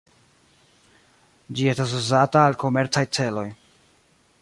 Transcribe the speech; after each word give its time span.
Ĝi 1.59 1.69
estas 1.73 1.95
uzata 2.01 2.43
al 2.47 2.59
komercaj 2.65 3.07
celoj. 3.19 3.49